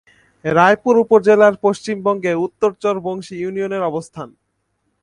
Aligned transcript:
রায়পুর 0.45 0.95
উপজেলার 0.97 1.53
পশ্চিমাংশে 1.63 2.33
উত্তর 2.45 2.71
চর 2.81 2.95
বংশী 2.99 3.35
ইউনিয়নের 3.39 3.83
অবস্থান। 3.83 4.29